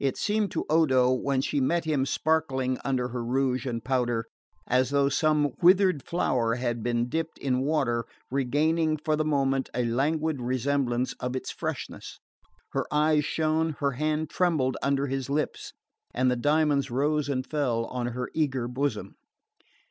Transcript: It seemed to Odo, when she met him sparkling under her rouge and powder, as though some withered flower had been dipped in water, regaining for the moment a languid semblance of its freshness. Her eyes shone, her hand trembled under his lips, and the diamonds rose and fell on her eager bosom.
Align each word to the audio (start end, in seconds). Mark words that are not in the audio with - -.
It 0.00 0.16
seemed 0.16 0.50
to 0.52 0.64
Odo, 0.70 1.10
when 1.12 1.42
she 1.42 1.60
met 1.60 1.84
him 1.84 2.06
sparkling 2.06 2.78
under 2.86 3.08
her 3.08 3.22
rouge 3.22 3.66
and 3.66 3.84
powder, 3.84 4.24
as 4.66 4.88
though 4.88 5.10
some 5.10 5.50
withered 5.60 6.02
flower 6.02 6.54
had 6.54 6.82
been 6.82 7.10
dipped 7.10 7.36
in 7.36 7.60
water, 7.60 8.06
regaining 8.30 8.96
for 8.96 9.14
the 9.14 9.26
moment 9.26 9.68
a 9.74 9.84
languid 9.84 10.40
semblance 10.58 11.12
of 11.20 11.36
its 11.36 11.50
freshness. 11.50 12.18
Her 12.70 12.86
eyes 12.90 13.26
shone, 13.26 13.76
her 13.80 13.90
hand 13.90 14.30
trembled 14.30 14.78
under 14.82 15.06
his 15.06 15.28
lips, 15.28 15.74
and 16.14 16.30
the 16.30 16.34
diamonds 16.36 16.90
rose 16.90 17.28
and 17.28 17.46
fell 17.46 17.84
on 17.84 18.06
her 18.06 18.30
eager 18.32 18.66
bosom. 18.66 19.16